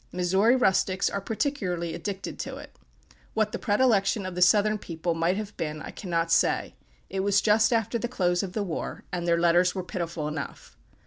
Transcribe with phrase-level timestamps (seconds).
[0.11, 2.75] Missouri rustics are particularly addicted to it.
[3.35, 6.73] What the predilection of the Southern people might have been, I cannot say;
[7.07, 10.75] it was just after the close of the war, and their letters were pitiful enough.